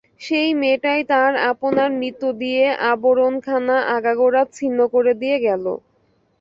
সেই 0.21 0.49
মেয়েটাই 0.61 1.01
তার 1.11 1.31
আপনার 1.51 1.89
মৃত্যু 1.99 2.29
দিয়ে 2.41 2.63
আবরণখানা 2.91 3.77
আগাগোড়া 3.95 4.43
ছিন্ন 4.55 4.79
করে 4.93 5.11
দিয়ে 5.21 5.37
গেল। 5.47 5.65